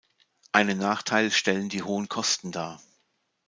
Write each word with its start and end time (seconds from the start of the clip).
Einen 0.51 0.79
Nachteil 0.79 1.29
stellen 1.29 1.69
die 1.69 1.83
hohen 1.83 2.09
Kosten 2.09 2.51
dar. 2.51 2.81